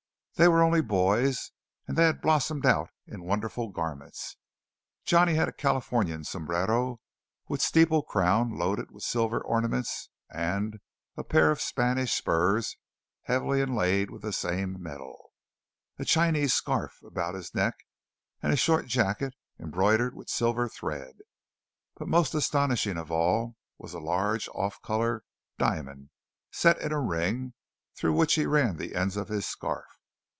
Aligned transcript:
They 0.35 0.47
were 0.47 0.63
only 0.63 0.81
boys, 0.81 1.51
and 1.87 1.95
they 1.95 2.05
had 2.05 2.19
blossomed 2.19 2.65
out 2.65 2.89
in 3.05 3.21
wonderful 3.21 3.69
garments. 3.69 4.37
Johnny 5.05 5.35
had 5.35 5.47
a 5.47 5.51
Californian 5.53 6.23
sombrero 6.23 6.99
with 7.47 7.61
steeple 7.61 8.01
crown 8.01 8.57
loaded 8.57 8.89
with 8.89 9.03
silver 9.03 9.39
ornaments, 9.39 10.09
and 10.31 10.79
a 11.15 11.23
pair 11.23 11.51
of 11.51 11.61
Spanish 11.61 12.13
spurs 12.13 12.75
heavily 13.25 13.61
inlaid 13.61 14.09
with 14.09 14.23
the 14.23 14.33
same 14.33 14.81
metal, 14.81 15.31
a 15.99 16.05
Chinese 16.05 16.55
scarf 16.55 17.03
about 17.03 17.35
his 17.35 17.53
neck, 17.53 17.75
and 18.41 18.51
a 18.51 18.55
short 18.55 18.87
jacket 18.87 19.35
embroidered 19.59 20.15
with 20.15 20.27
silver 20.27 20.67
thread. 20.67 21.17
But 21.97 22.07
most 22.07 22.33
astonishing 22.33 22.97
of 22.97 23.11
all 23.11 23.57
was 23.77 23.93
a 23.93 23.99
large 23.99 24.47
off 24.55 24.81
colour 24.81 25.23
diamond 25.59 26.09
set 26.51 26.81
in 26.81 26.91
a 26.91 26.99
ring, 26.99 27.53
through 27.95 28.13
which 28.15 28.33
he 28.35 28.47
ran 28.47 28.77
the 28.77 28.95
ends 28.95 29.15
of 29.17 29.27
his 29.27 29.45
scarf. 29.45 29.85